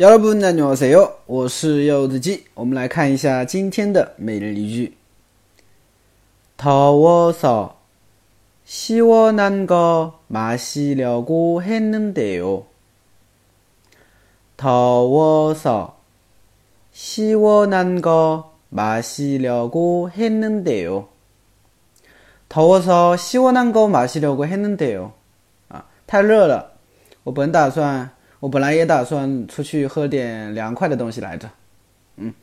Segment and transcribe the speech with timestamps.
[0.00, 1.12] 여러분 안녕하세요.
[1.26, 2.44] 我是柚子鸡。
[2.54, 4.92] 我们来看一下今天的每日例句。
[6.56, 7.76] 더워서
[8.64, 12.64] 시원한 거 마시려고 했는데요.
[14.56, 15.96] 더워서
[16.92, 21.08] 시원한 거 마시려고 했는데요.
[22.48, 25.12] 더워서 시원한 거 마시려고 했는데요.
[25.68, 26.72] 啊，太热了，
[27.24, 31.49] 我本打算， 我本来也打算出去喝点凉快的东西来着。
[32.15, 32.33] 嗯，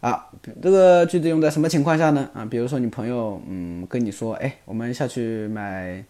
[0.00, 0.28] 啊，
[0.60, 2.28] 这个句子用在什么情况下呢？
[2.34, 6.04] 啊，比如说你朋友嗯跟你说，哎，我们下去买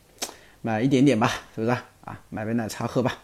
[0.63, 1.85] 买一点点吧，是不是啊？
[2.05, 3.19] 啊，买杯奶茶喝吧。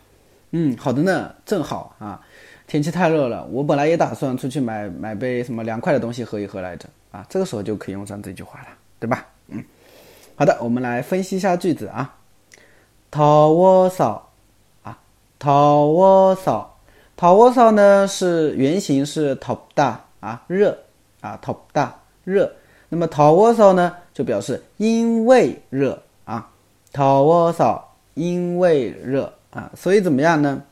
[0.50, 2.20] 嗯，好的呢，正好啊，
[2.66, 6.86] 天气太热了，我本来也打算出去买买杯什么凉快的东西喝一喝来着。
[7.10, 8.68] 啊，这个时候就可以用上这句话了，
[9.00, 9.26] 对吧？
[9.48, 9.64] 嗯，
[10.36, 12.16] 好的，我们来分析一下句子啊。
[13.10, 14.31] 陶我少。
[15.42, 16.72] 桃窝烧，
[17.16, 20.78] 桃窝烧呢是原型是 top 大啊，热
[21.20, 22.48] 啊，top 大热，
[22.88, 26.48] 那么桃窝烧呢，就表示因为热啊，
[26.92, 30.62] 桃窝烧因为热啊，所以怎么样呢？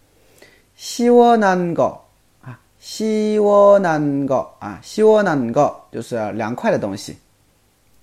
[0.77, 2.05] 西窝难搞
[2.41, 7.19] 啊，西窝难搞啊，西窝难搞就是凉快的东西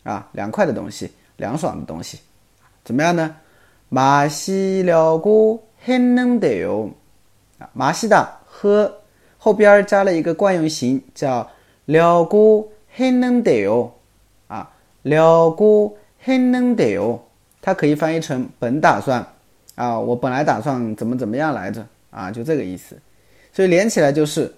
[0.03, 2.19] 啊，凉快的东西，凉爽的东西，
[2.83, 3.33] 怎么样呢？
[3.87, 5.63] 马西了菇。
[5.86, 6.90] 했는데 요，
[7.58, 9.00] 啊，마시다喝，
[9.38, 11.48] 后边加了一个惯用型，叫
[11.86, 13.90] 려고했는데 요，
[14.48, 14.70] 啊，
[15.04, 17.20] 려고했는데 요，
[17.60, 19.26] 它可以翻译成本打算，
[19.74, 21.86] 啊，我本来打算怎么怎么样来着。
[22.12, 22.94] 啊，就这个意思，
[23.54, 24.54] 所以连起来就是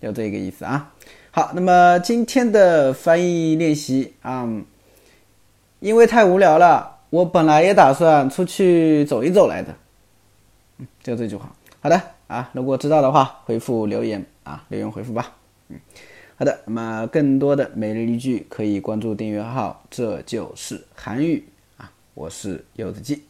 [0.00, 0.90] 有这个意思啊。
[1.32, 4.48] 好，那么今天的翻译练习啊，
[5.85, 9.71] 因为太无聊了，我本来也打算出去走一走来的，
[10.79, 11.47] 嗯，就这句话。
[11.79, 15.35] 好的啊，如果知道的话，回复留言啊，留言回复吧。
[15.69, 15.79] 嗯，
[16.37, 21.47] 好的，那么更多的每日一句可以关注订阅号，这就是韩语
[21.77, 23.23] 啊，我是柚子鸡。